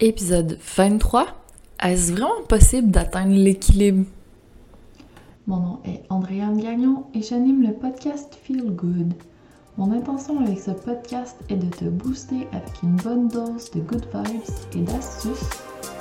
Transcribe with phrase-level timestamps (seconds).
[0.00, 1.26] Épisode 23.
[1.82, 4.06] Est-ce vraiment possible d'atteindre l'équilibre?
[5.48, 9.12] Mon nom est Andréane Gagnon et j'anime le podcast Feel Good.
[9.76, 14.06] Mon intention avec ce podcast est de te booster avec une bonne dose de good
[14.14, 14.40] vibes
[14.76, 15.50] et d'astuces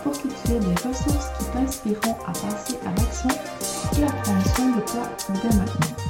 [0.03, 3.29] pour que tu aies des ressources qui t'inspireront à passer à l'action
[3.99, 5.09] et à prendre soin de toi
[5.41, 6.06] dès maintenant.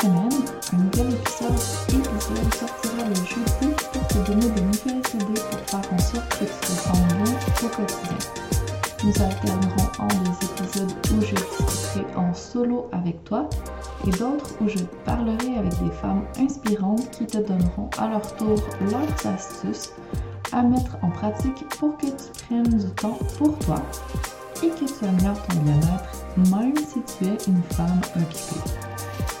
[0.00, 0.30] Semaine,
[0.72, 1.58] un nouvel épisode
[1.88, 6.44] épisode sortira le jeudi pour te donner de nouvelles idées pour faire en sorte que
[6.44, 8.18] tu te sens bien au quotidien.
[9.02, 13.48] Nous alternerons en des épisodes où je discuterai en solo avec toi
[14.06, 18.56] et d'autres où je parlerai avec des femmes inspirantes qui te donneront à leur tour
[18.92, 19.90] leurs astuces
[20.52, 23.82] à mettre en pratique pour que tu prennes du temps pour toi
[24.62, 28.87] et que tu améliores ton bien-être même si tu es une femme occupée.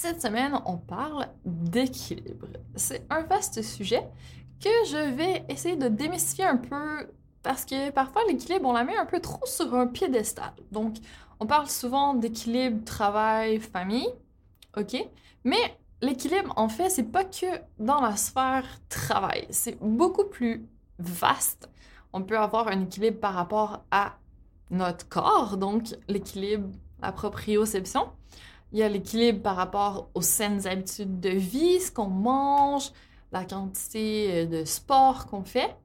[0.00, 2.46] Cette semaine, on parle d'équilibre.
[2.76, 4.06] C'est un vaste sujet
[4.62, 7.10] que je vais essayer de démystifier un peu
[7.42, 10.52] parce que parfois l'équilibre, on la met un peu trop sur un piédestal.
[10.70, 10.98] Donc,
[11.40, 14.06] on parle souvent d'équilibre travail-famille,
[14.76, 15.04] ok?
[15.42, 17.46] Mais l'équilibre, en fait, c'est pas que
[17.80, 19.48] dans la sphère travail.
[19.50, 20.64] C'est beaucoup plus
[21.00, 21.68] vaste.
[22.12, 24.14] On peut avoir un équilibre par rapport à
[24.70, 26.68] notre corps, donc l'équilibre,
[27.02, 28.10] la proprioception.
[28.72, 32.92] Il y a l'équilibre par rapport aux saines habitudes de vie, ce qu'on mange,
[33.32, 35.76] la quantité euh, de sport qu'on fait.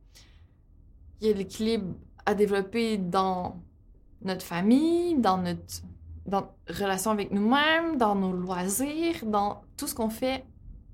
[1.22, 1.96] Il y a l'équilibre
[2.26, 3.62] à développer dans
[4.22, 5.84] notre famille, dans notre
[6.68, 10.46] relation avec nous-mêmes, dans nos loisirs, dans tout ce qu'on fait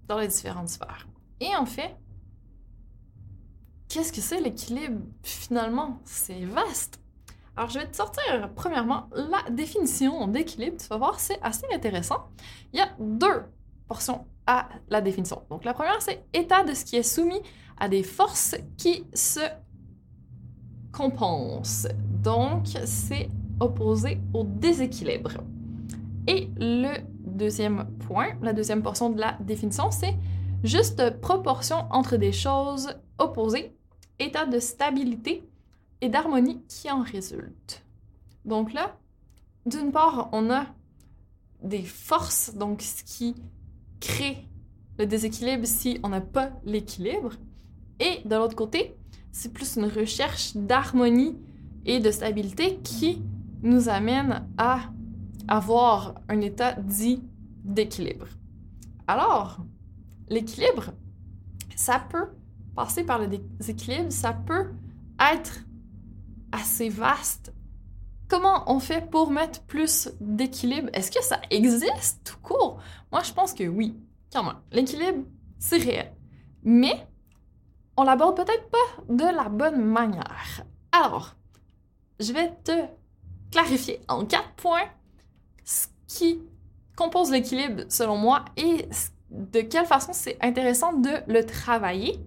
[0.08, 1.08] dans les différentes sphères.
[1.40, 1.96] Et en fait,
[3.88, 5.02] qu'est-ce que c'est l'équilibre?
[5.24, 6.00] Finalement?
[6.04, 7.00] C'est vaste.
[7.60, 10.78] Alors, je vais te sortir premièrement la définition d'équilibre.
[10.78, 12.30] Tu vas voir, c'est assez intéressant.
[12.72, 13.44] Il y a deux
[13.86, 15.42] portions à la définition.
[15.50, 17.42] Donc, la première, c'est état de ce qui est soumis
[17.78, 19.42] à des forces qui se
[20.94, 21.86] compensent.
[22.24, 23.28] Donc, c'est
[23.60, 25.34] opposé au déséquilibre.
[26.28, 30.16] Et le deuxième point, la deuxième portion de la définition, c'est
[30.64, 32.88] juste proportion entre des choses
[33.18, 33.76] opposées,
[34.18, 35.44] état de stabilité
[36.02, 37.86] et d'harmonie qui en résulte.
[38.46, 38.98] Donc là,
[39.66, 40.66] d'une part, on a
[41.62, 43.36] des forces, donc ce qui
[44.00, 44.48] crée
[44.98, 47.34] le déséquilibre si on n'a pas l'équilibre.
[48.00, 48.96] Et de l'autre côté,
[49.32, 51.38] c'est plus une recherche d'harmonie
[51.86, 53.22] et de stabilité qui
[53.62, 54.82] nous amène à
[55.48, 57.24] avoir un état dit
[57.64, 58.28] d'équilibre.
[59.08, 59.60] Alors,
[60.30, 60.92] l'équilibre,
[61.76, 62.28] ça peut
[62.76, 64.72] passer par le déséquilibre, ça peut
[65.20, 65.66] être
[66.52, 67.54] assez vaste.
[68.28, 70.90] Comment on fait pour mettre plus d'équilibre?
[70.94, 72.80] Est-ce que ça existe tout court?
[73.12, 73.98] Moi, je pense que oui,
[74.32, 74.60] quand même.
[74.72, 75.26] L'équilibre,
[75.58, 76.14] c'est réel.
[76.64, 77.08] Mais
[77.98, 80.64] on l'aborde peut-être pas de la bonne manière.
[80.92, 81.36] Alors,
[82.20, 82.86] je vais te
[83.52, 84.88] clarifier en quatre points
[85.64, 86.42] ce qui
[86.96, 88.88] compose l'équilibre selon moi et
[89.32, 92.20] de quelle façon c'est intéressant de le travailler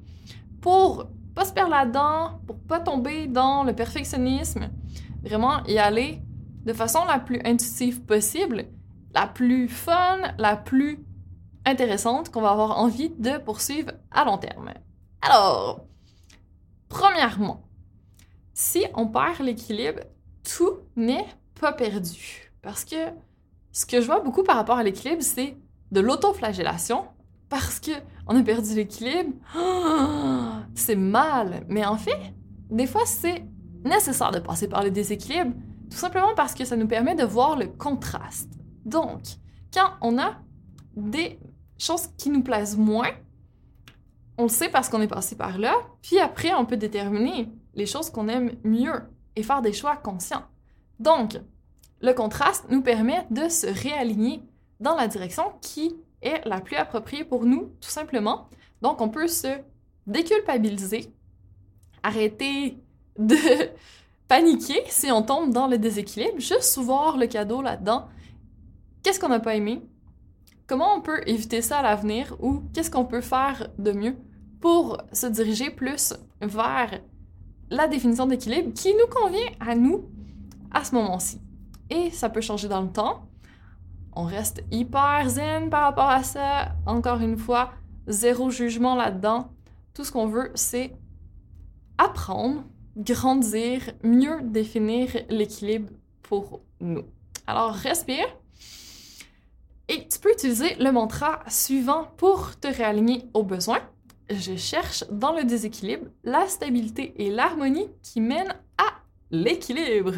[0.61, 4.71] pour pas se perdre là-dedans, pour pas tomber dans le perfectionnisme,
[5.23, 6.21] vraiment y aller
[6.65, 8.67] de façon la plus intuitive possible,
[9.15, 11.05] la plus fun, la plus
[11.65, 14.73] intéressante qu'on va avoir envie de poursuivre à long terme.
[15.21, 15.87] Alors,
[16.89, 17.63] premièrement,
[18.55, 20.01] si on perd l'équilibre,
[20.43, 21.27] tout n'est
[21.61, 22.53] pas perdu.
[22.63, 22.97] Parce que
[23.71, 25.57] ce que je vois beaucoup par rapport à l'équilibre, c'est
[25.91, 27.05] de l'autoflagellation
[27.53, 27.91] parce que
[28.27, 29.35] on a perdu l'équilibre.
[30.75, 31.67] C'est mal.
[31.69, 32.17] Mais en fait,
[32.71, 33.45] des fois, c'est
[33.85, 35.53] nécessaire de passer par le déséquilibre,
[35.91, 38.51] tout simplement parce que ça nous permet de voir le contraste.
[38.87, 39.21] Donc,
[39.75, 40.37] quand on a
[40.97, 41.39] des
[41.77, 43.11] choses qui nous plaisent moins,
[44.39, 47.87] on le sait parce qu'on est passé par là, puis après, on peut déterminer les
[47.87, 49.03] choses qu'on aime mieux
[49.37, 50.45] et faire des choix conscients.
[51.01, 51.39] Donc,
[52.01, 54.43] le contraste nous permet de se réaligner
[54.81, 58.49] dans la direction qui est la plus appropriée pour nous, tout simplement.
[58.81, 59.59] Donc, on peut se
[60.07, 61.13] déculpabiliser,
[62.03, 62.79] arrêter
[63.19, 63.37] de
[64.29, 68.09] paniquer si on tombe dans le déséquilibre, juste voir le cadeau là-dedans.
[69.03, 69.83] Qu'est-ce qu'on n'a pas aimé?
[70.67, 74.17] Comment on peut éviter ça à l'avenir ou qu'est-ce qu'on peut faire de mieux
[74.61, 77.01] pour se diriger plus vers
[77.69, 80.09] la définition d'équilibre qui nous convient à nous
[80.71, 81.41] à ce moment-ci?
[81.91, 83.29] Et ça peut changer dans le temps.
[84.15, 86.73] On reste hyper zen par rapport à ça.
[86.87, 87.73] Encore une fois,
[88.07, 89.51] zéro jugement là-dedans.
[89.95, 90.93] Tout ce qu'on veut, c'est
[91.99, 92.65] apprendre,
[92.97, 95.91] grandir, mieux définir l'équilibre
[96.23, 97.05] pour nous.
[97.47, 98.27] Alors, respire.
[99.89, 103.83] Et tu peux utiliser le mantra suivant pour te réaligner aux besoins
[104.31, 110.15] je cherche dans le déséquilibre la stabilité et l'harmonie qui mènent à l'équilibre.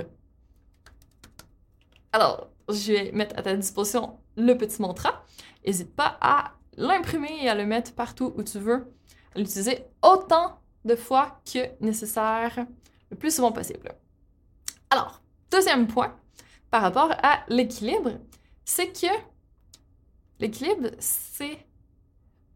[2.12, 5.24] Alors, je vais mettre à ta disposition le petit mantra.
[5.66, 8.92] N'hésite pas à l'imprimer et à le mettre partout où tu veux.
[9.36, 12.66] L'utiliser autant de fois que nécessaire,
[13.10, 13.94] le plus souvent possible.
[14.90, 16.16] Alors, deuxième point
[16.70, 18.12] par rapport à l'équilibre,
[18.64, 19.12] c'est que
[20.40, 21.58] l'équilibre, c'est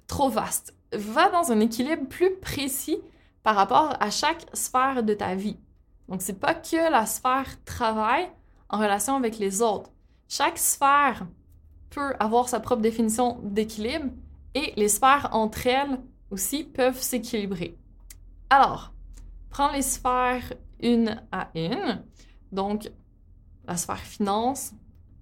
[0.06, 2.98] trop vaste va dans un équilibre plus précis
[3.42, 5.58] par rapport à chaque sphère de ta vie.
[6.08, 8.30] Donc, c'est pas que la sphère travail
[8.68, 9.90] en relation avec les autres.
[10.28, 11.26] Chaque sphère
[11.88, 14.10] peut avoir sa propre définition d'équilibre
[14.54, 15.98] et les sphères entre elles
[16.30, 17.78] aussi peuvent s'équilibrer.
[18.50, 18.92] Alors,
[19.48, 22.04] prends les sphères une à une.
[22.52, 22.90] Donc,
[23.66, 24.72] la sphère finance,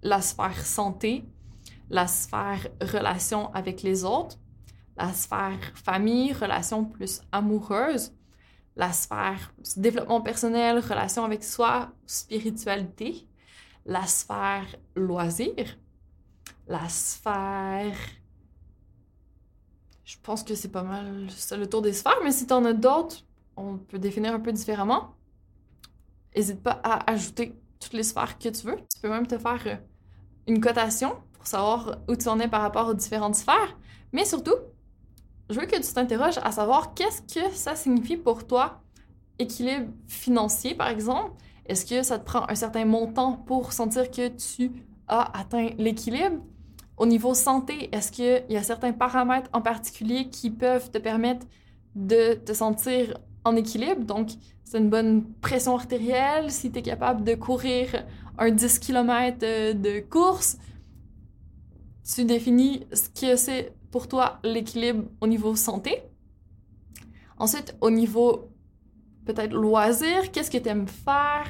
[0.03, 1.25] la sphère santé,
[1.89, 4.39] la sphère relation avec les autres,
[4.97, 8.13] la sphère famille, relation plus amoureuse,
[8.75, 13.27] la sphère développement personnel, relation avec soi, spiritualité,
[13.87, 15.79] la sphère loisir,
[16.67, 17.97] la sphère...
[20.05, 22.65] Je pense que c'est pas mal c'est le tour des sphères, mais si tu en
[22.65, 23.25] as d'autres,
[23.57, 25.15] on peut définir un peu différemment.
[26.37, 28.77] N'hésite pas à ajouter toutes les sphères que tu veux.
[28.77, 29.77] Tu peux même te faire euh,
[30.47, 33.77] une cotation pour savoir où tu en es par rapport aux différentes sphères.
[34.13, 34.55] Mais surtout,
[35.51, 38.83] je veux que tu t'interroges à savoir qu'est-ce que ça signifie pour toi,
[39.39, 41.33] équilibre financier par exemple.
[41.69, 44.73] Est-ce que ça te prend un certain montant pour sentir que tu
[45.09, 46.43] as atteint l'équilibre?
[46.97, 51.47] Au niveau santé, est-ce qu'il y a certains paramètres en particulier qui peuvent te permettre
[51.95, 54.03] de te sentir en équilibre?
[54.05, 54.31] Donc,
[54.65, 58.05] c'est une bonne pression artérielle, si tu es capable de courir
[58.39, 59.39] un 10 km
[59.75, 60.59] de course,
[62.15, 66.03] tu définis ce que c'est pour toi l'équilibre au niveau santé.
[67.39, 68.51] Ensuite, au niveau
[69.27, 71.47] peut-être loisir, qu'est-ce que tu aimes faire?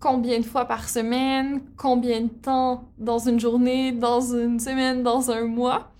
[0.00, 1.62] Combien de fois par semaine?
[1.76, 5.92] Combien de temps dans une journée, dans une semaine, dans un mois?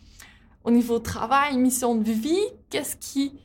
[0.64, 3.38] Au niveau travail, mission de vie, qu'est-ce qui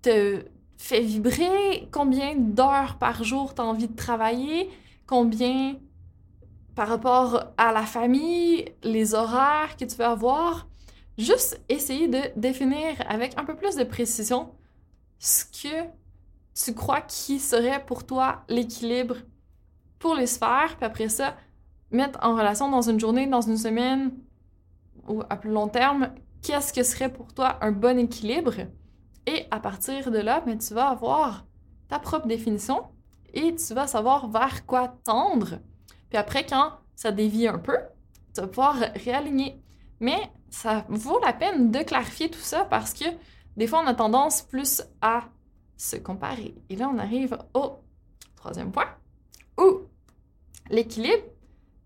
[0.00, 0.44] te
[0.78, 1.88] fait vibrer?
[1.92, 4.70] Combien d'heures par jour tu as envie de travailler?
[5.06, 5.76] Combien
[6.74, 10.66] par rapport à la famille, les horaires que tu veux avoir?
[11.18, 14.50] juste essayer de définir avec un peu plus de précision
[15.18, 15.84] ce que
[16.54, 19.16] tu crois qui serait pour toi l'équilibre
[19.98, 21.36] pour les sphères, puis après ça,
[21.90, 24.12] mettre en relation dans une journée, dans une semaine
[25.08, 26.10] ou à plus long terme,
[26.42, 28.54] qu'est-ce que serait pour toi un bon équilibre?
[29.26, 31.46] Et à partir de là, ben, tu vas avoir
[31.88, 32.82] ta propre définition
[33.32, 35.60] et tu vas savoir vers quoi tendre.
[36.10, 37.78] Puis après, quand ça dévie un peu,
[38.34, 39.62] tu vas pouvoir réaligner.
[40.00, 40.18] Mais
[40.50, 43.04] ça vaut la peine de clarifier tout ça parce que
[43.56, 45.24] des fois, on a tendance plus à
[45.76, 46.54] se comparer.
[46.68, 47.78] Et là, on arrive au
[48.36, 48.88] troisième point,
[49.58, 49.82] où
[50.70, 51.24] l'équilibre,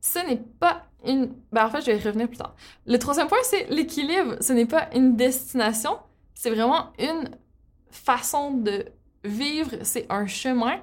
[0.00, 1.34] ce n'est pas une...
[1.52, 2.54] Ben, en fait, je vais y revenir plus tard.
[2.86, 5.98] Le troisième point, c'est l'équilibre, ce n'est pas une destination,
[6.34, 7.30] c'est vraiment une
[7.90, 8.86] façon de
[9.24, 10.80] vivre, c'est un chemin.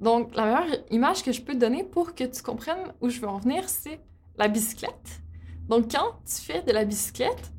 [0.00, 3.20] Donc, la meilleure image que je peux te donner pour que tu comprennes où je
[3.20, 4.00] veux en venir, c'est
[4.36, 5.20] la bicyclette.
[5.68, 7.52] Donc, quand tu fais de la bicyclette,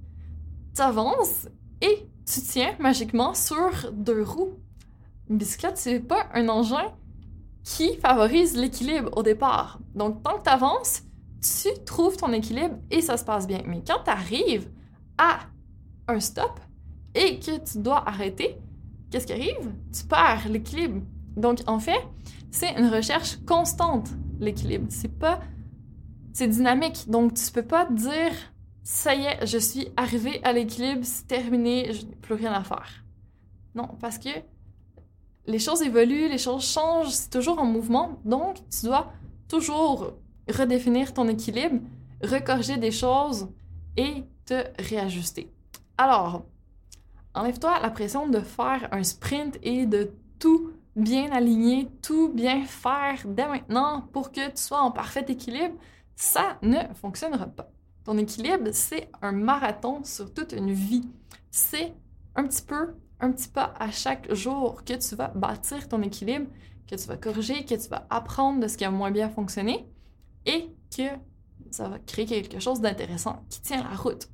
[0.75, 1.47] tu avances
[1.81, 4.53] et tu tiens magiquement sur deux roues.
[5.29, 6.93] Une bicyclette, c'est pas un engin
[7.63, 9.79] qui favorise l'équilibre au départ.
[9.93, 11.03] Donc, tant que tu avances,
[11.41, 13.61] tu trouves ton équilibre et ça se passe bien.
[13.65, 14.69] Mais quand tu arrives
[15.17, 15.39] à
[16.07, 16.59] un stop
[17.13, 18.57] et que tu dois arrêter,
[19.11, 19.73] qu'est-ce qui arrive?
[19.93, 21.01] Tu perds l'équilibre.
[21.35, 22.01] Donc, en fait,
[22.51, 24.87] c'est une recherche constante, l'équilibre.
[24.89, 25.39] C'est pas.
[26.33, 27.09] C'est dynamique.
[27.09, 28.31] Donc, tu peux pas te dire,
[28.83, 32.63] ça y est, je suis arrivé à l'équilibre, c'est terminé, je n'ai plus rien à
[32.63, 33.03] faire.
[33.75, 34.29] Non, parce que
[35.47, 38.19] les choses évoluent, les choses changent, c'est toujours en mouvement.
[38.25, 39.11] Donc, tu dois
[39.47, 40.13] toujours
[40.49, 41.79] redéfinir ton équilibre,
[42.21, 43.47] recorriger des choses
[43.95, 45.51] et te réajuster.
[45.97, 46.43] Alors,
[47.33, 53.19] enlève-toi la pression de faire un sprint et de tout bien aligner, tout bien faire
[53.25, 55.75] dès maintenant pour que tu sois en parfait équilibre.
[56.15, 57.69] Ça ne fonctionnera pas.
[58.03, 61.07] Ton équilibre, c'est un marathon sur toute une vie.
[61.51, 61.93] C'est
[62.37, 66.47] un petit peu, un petit pas à chaque jour que tu vas bâtir ton équilibre,
[66.87, 69.89] que tu vas corriger, que tu vas apprendre de ce qui a moins bien fonctionné
[70.45, 71.03] et que
[71.71, 74.29] ça va créer quelque chose d'intéressant qui tient la route.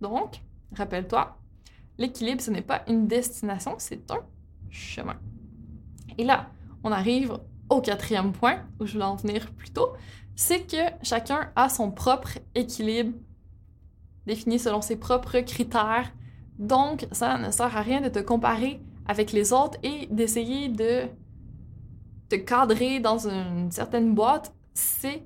[0.00, 0.42] Donc,
[0.76, 1.36] rappelle-toi,
[1.98, 4.20] l'équilibre, ce n'est pas une destination, c'est un
[4.70, 5.16] chemin.
[6.16, 6.50] Et là,
[6.84, 9.92] on arrive au quatrième point, où je voulais en venir plus tôt,
[10.36, 13.16] c'est que chacun a son propre équilibre
[14.26, 16.12] défini selon ses propres critères.
[16.60, 21.08] Donc, ça ne sert à rien de te comparer avec les autres et d'essayer de
[22.28, 24.54] te cadrer dans une certaine boîte.
[24.74, 25.24] C'est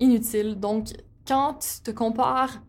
[0.00, 0.58] inutile.
[0.58, 0.88] Donc,
[1.28, 2.62] quand tu te compares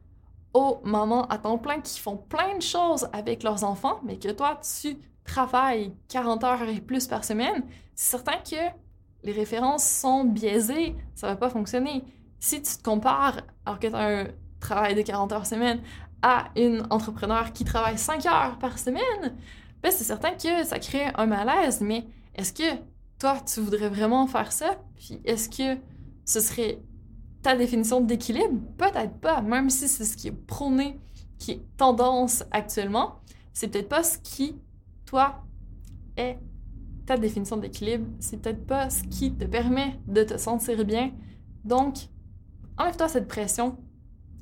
[0.54, 4.32] aux mamans à temps plein qui font plein de choses avec leurs enfants, mais que
[4.32, 7.64] toi, tu travailles 40 heures et plus par semaine,
[7.96, 8.76] c'est certain que
[9.24, 12.04] les références sont biaisées, ça va pas fonctionner.
[12.40, 14.28] Si tu te compares, alors que tu as un
[14.60, 15.82] travail de 40 heures semaine,
[16.22, 19.36] à une entrepreneur qui travaille 5 heures par semaine,
[19.84, 22.82] ben c'est certain que ça crée un malaise, mais est-ce que
[23.20, 24.78] toi, tu voudrais vraiment faire ça?
[24.96, 25.80] Puis est-ce que
[26.26, 26.82] ce serait
[27.42, 28.60] ta définition d'équilibre?
[28.78, 31.00] Peut-être pas, même si c'est ce qui est prôné,
[31.40, 33.20] qui est tendance actuellement,
[33.54, 34.60] c'est peut-être pas ce qui,
[35.06, 35.44] toi,
[36.16, 36.38] est
[37.08, 38.06] ta définition d'équilibre.
[38.20, 41.12] C'est peut-être pas ce qui te permet de te sentir bien.
[41.64, 41.96] Donc,
[42.78, 43.78] enlève-toi cette pression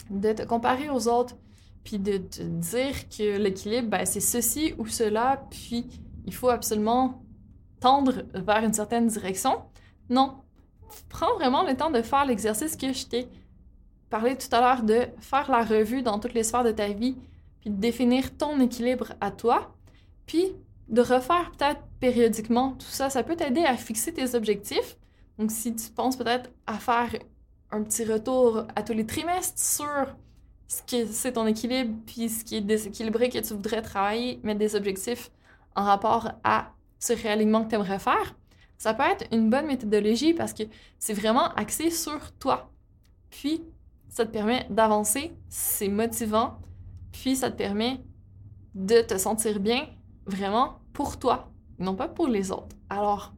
[0.10, 1.38] de te comparer aux autres,
[1.86, 5.88] puis de dire que l'équilibre, ben, c'est ceci ou cela, puis
[6.26, 7.24] il faut absolument
[7.80, 9.62] tendre vers une certaine direction.
[10.10, 10.40] Non,
[11.10, 13.30] prends vraiment le temps de faire l'exercice que je t'ai
[14.10, 17.16] parlé tout à l'heure, de faire la revue dans toutes les sphères de ta vie,
[17.62, 19.76] puis de définir ton équilibre à toi,
[20.26, 20.54] puis
[20.88, 23.12] de refaire peut-être périodiquement tout ça.
[23.12, 24.98] Ça peut t'aider à fixer tes objectifs.
[25.38, 27.10] Donc, si tu penses peut-être à faire
[27.72, 30.16] un petit retour à tous les trimestres sur
[30.68, 34.60] ce qui c'est ton équilibre, puis ce qui est déséquilibré que tu voudrais travailler, mettre
[34.60, 35.32] des objectifs
[35.76, 38.36] en rapport à ce réalignement que tu aimerais faire,
[38.78, 40.64] ça peut être une bonne méthodologie parce que
[41.00, 42.72] c'est vraiment axé sur toi.
[43.30, 43.64] Puis,
[44.10, 46.60] ça te permet d'avancer, c'est motivant,
[47.12, 48.02] puis ça te permet
[48.74, 49.88] de te sentir bien
[50.26, 52.76] vraiment pour toi, non pas pour les autres.
[52.90, 53.34] Alors,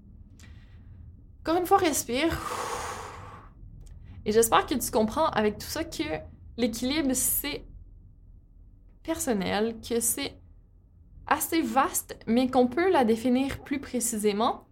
[1.41, 2.39] encore une fois, respire.
[4.25, 6.03] Et j'espère que tu comprends avec tout ça que
[6.57, 7.65] l'équilibre, c'est
[9.03, 10.37] personnel, que c'est
[11.27, 14.65] assez vaste, mais qu'on peut la définir plus précisément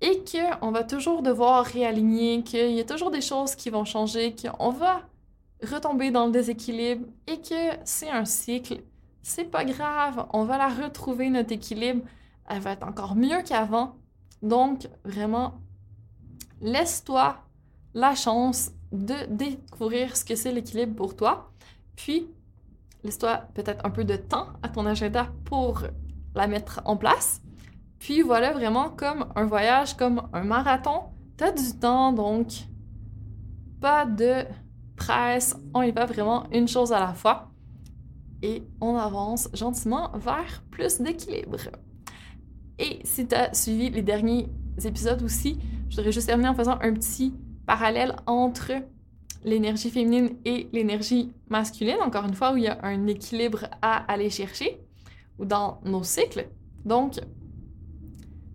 [0.00, 4.34] et qu'on va toujours devoir réaligner, qu'il y a toujours des choses qui vont changer,
[4.34, 5.08] qu'on va
[5.62, 8.82] retomber dans le déséquilibre et que c'est un cycle.
[9.22, 12.04] C'est pas grave, on va la retrouver, notre équilibre.
[12.48, 13.96] Elle va être encore mieux qu'avant.
[14.40, 15.54] Donc, vraiment,
[16.60, 17.36] laisse-toi
[17.94, 21.50] la chance de découvrir ce que c'est l'équilibre pour toi.
[21.96, 22.28] Puis,
[23.04, 25.82] laisse-toi peut-être un peu de temps à ton agenda pour
[26.34, 27.42] la mettre en place.
[27.98, 31.00] Puis voilà vraiment comme un voyage, comme un marathon.
[31.36, 32.48] T'as du temps, donc
[33.80, 34.44] pas de
[34.96, 35.56] presse.
[35.74, 37.50] On y va vraiment une chose à la fois.
[38.42, 41.58] Et on avance gentiment vers plus d'équilibre.
[42.78, 44.48] Et si tu as suivi les derniers
[44.84, 47.34] épisodes aussi, je voudrais juste terminer en faisant un petit
[47.68, 48.72] parallèle entre
[49.44, 54.10] l'énergie féminine et l'énergie masculine, encore une fois, où il y a un équilibre à
[54.10, 54.80] aller chercher,
[55.38, 56.48] ou dans nos cycles.
[56.86, 57.20] Donc,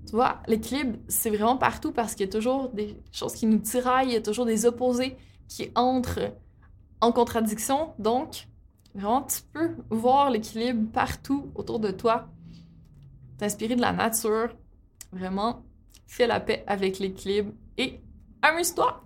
[0.08, 3.60] tu vois, l'équilibre, c'est vraiment partout parce qu'il y a toujours des choses qui nous
[3.60, 5.15] tiraillent, il y a toujours des opposés
[5.48, 6.34] qui entrent
[7.00, 7.93] en contradiction.
[8.00, 8.48] Donc,
[8.96, 12.29] vraiment, tu peux voir l'équilibre partout autour de toi,
[13.38, 14.55] t'inspirer de la nature.
[15.12, 15.62] Vraiment,
[16.08, 18.00] fais la paix avec l'équilibre et
[18.41, 19.02] amuse-toi.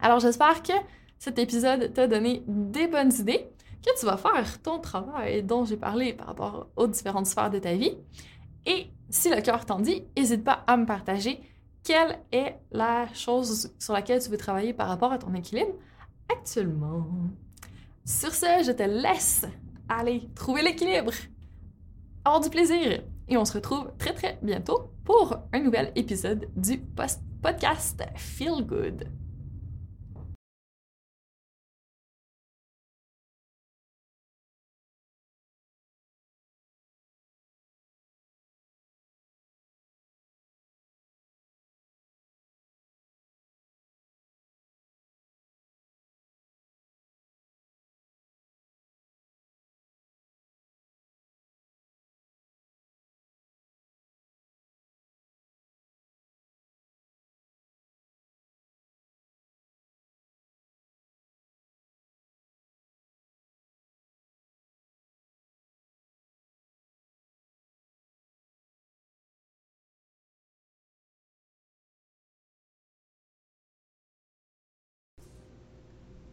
[0.00, 0.72] Alors, j'espère que
[1.18, 3.48] cet épisode t'a donné des bonnes idées,
[3.84, 7.58] que tu vas faire ton travail dont j'ai parlé par rapport aux différentes sphères de
[7.58, 7.96] ta vie.
[8.66, 11.40] Et si le cœur t'en dit, n'hésite pas à me partager
[11.84, 15.72] quelle est la chose sur laquelle tu veux travailler par rapport à ton équilibre
[16.28, 17.06] actuellement.
[18.04, 19.46] Sur ce, je te laisse
[19.88, 21.12] aller trouver l'équilibre,
[22.24, 26.78] avoir du plaisir, et on se retrouve très très bientôt pour un nouvel épisode du
[27.40, 29.25] podcast Feel Good.